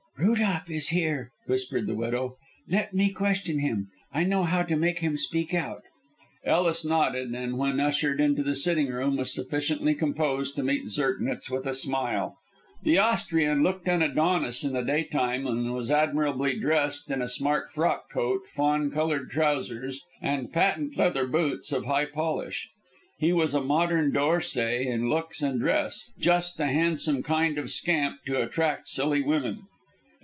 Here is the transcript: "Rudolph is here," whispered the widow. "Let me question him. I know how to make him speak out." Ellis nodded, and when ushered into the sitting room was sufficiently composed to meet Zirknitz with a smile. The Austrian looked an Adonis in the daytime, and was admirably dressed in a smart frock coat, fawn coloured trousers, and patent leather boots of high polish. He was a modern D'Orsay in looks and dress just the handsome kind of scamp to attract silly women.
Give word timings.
"Rudolph 0.17 0.69
is 0.69 0.89
here," 0.89 1.31
whispered 1.47 1.87
the 1.87 1.95
widow. 1.95 2.37
"Let 2.67 2.93
me 2.93 3.09
question 3.09 3.57
him. 3.57 3.87
I 4.13 4.23
know 4.23 4.43
how 4.43 4.61
to 4.61 4.75
make 4.75 4.99
him 4.99 5.17
speak 5.17 5.51
out." 5.51 5.81
Ellis 6.45 6.85
nodded, 6.85 7.33
and 7.33 7.57
when 7.57 7.79
ushered 7.79 8.21
into 8.21 8.43
the 8.43 8.53
sitting 8.53 8.89
room 8.89 9.17
was 9.17 9.33
sufficiently 9.33 9.95
composed 9.95 10.55
to 10.57 10.63
meet 10.63 10.85
Zirknitz 10.89 11.49
with 11.49 11.65
a 11.65 11.73
smile. 11.73 12.37
The 12.83 12.99
Austrian 12.99 13.63
looked 13.63 13.87
an 13.87 14.03
Adonis 14.03 14.63
in 14.63 14.73
the 14.73 14.83
daytime, 14.83 15.47
and 15.47 15.73
was 15.73 15.89
admirably 15.89 16.59
dressed 16.59 17.09
in 17.09 17.23
a 17.23 17.27
smart 17.27 17.71
frock 17.71 18.11
coat, 18.11 18.45
fawn 18.45 18.91
coloured 18.91 19.31
trousers, 19.31 20.01
and 20.21 20.53
patent 20.53 20.97
leather 20.97 21.25
boots 21.25 21.71
of 21.71 21.85
high 21.87 22.05
polish. 22.05 22.69
He 23.17 23.33
was 23.33 23.55
a 23.55 23.61
modern 23.61 24.11
D'Orsay 24.11 24.85
in 24.85 25.09
looks 25.09 25.41
and 25.41 25.59
dress 25.59 26.11
just 26.19 26.57
the 26.57 26.67
handsome 26.67 27.23
kind 27.23 27.57
of 27.57 27.71
scamp 27.71 28.17
to 28.27 28.39
attract 28.39 28.87
silly 28.87 29.23
women. 29.23 29.63